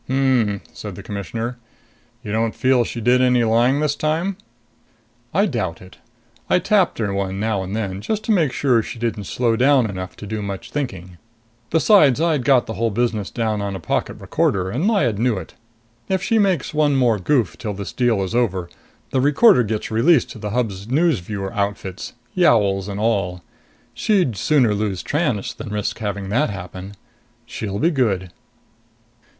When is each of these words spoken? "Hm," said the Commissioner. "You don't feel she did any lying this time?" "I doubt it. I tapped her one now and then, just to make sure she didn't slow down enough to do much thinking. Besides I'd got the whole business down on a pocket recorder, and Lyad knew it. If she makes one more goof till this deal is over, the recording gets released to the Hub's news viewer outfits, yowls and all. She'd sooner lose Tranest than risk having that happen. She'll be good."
"Hm," 0.07 0.61
said 0.73 0.95
the 0.95 1.03
Commissioner. 1.03 1.59
"You 2.23 2.31
don't 2.31 2.55
feel 2.55 2.83
she 2.83 2.99
did 2.99 3.21
any 3.21 3.43
lying 3.43 3.81
this 3.81 3.95
time?" 3.95 4.35
"I 5.31 5.45
doubt 5.45 5.79
it. 5.79 5.97
I 6.49 6.57
tapped 6.57 6.97
her 6.97 7.13
one 7.13 7.39
now 7.39 7.61
and 7.61 7.75
then, 7.75 8.01
just 8.01 8.23
to 8.23 8.31
make 8.31 8.51
sure 8.51 8.81
she 8.81 8.97
didn't 8.97 9.25
slow 9.25 9.55
down 9.55 9.87
enough 9.87 10.15
to 10.15 10.25
do 10.25 10.41
much 10.41 10.71
thinking. 10.71 11.19
Besides 11.69 12.19
I'd 12.19 12.45
got 12.45 12.65
the 12.65 12.73
whole 12.73 12.89
business 12.89 13.29
down 13.29 13.61
on 13.61 13.75
a 13.75 13.79
pocket 13.79 14.15
recorder, 14.15 14.71
and 14.71 14.87
Lyad 14.87 15.19
knew 15.19 15.37
it. 15.37 15.53
If 16.09 16.23
she 16.23 16.39
makes 16.39 16.73
one 16.73 16.95
more 16.95 17.19
goof 17.19 17.55
till 17.59 17.75
this 17.75 17.93
deal 17.93 18.23
is 18.23 18.33
over, 18.33 18.71
the 19.11 19.21
recording 19.21 19.67
gets 19.67 19.91
released 19.91 20.31
to 20.31 20.39
the 20.39 20.49
Hub's 20.49 20.87
news 20.89 21.19
viewer 21.19 21.53
outfits, 21.53 22.13
yowls 22.33 22.87
and 22.87 22.99
all. 22.99 23.43
She'd 23.93 24.35
sooner 24.35 24.73
lose 24.73 25.03
Tranest 25.03 25.59
than 25.59 25.69
risk 25.69 25.99
having 25.99 26.29
that 26.29 26.49
happen. 26.49 26.93
She'll 27.45 27.77
be 27.77 27.91
good." 27.91 28.31